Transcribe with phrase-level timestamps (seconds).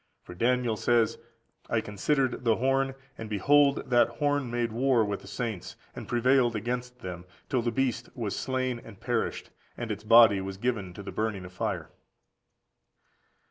[0.23, 1.19] For Daniel says:
[1.69, 6.55] "I considered the horn, and behold that horn made war with the saints, and prevailed
[6.55, 11.03] against them, till the beast was slain and perished, and its body was given to
[11.03, 11.91] the burning of fire."